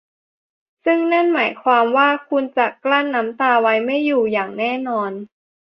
[0.85, 5.11] ซึ่งนั่นหมายความว่าคุณจะกลั้นน้ำตาไว้ไม่อยู่อย่างแน่นอน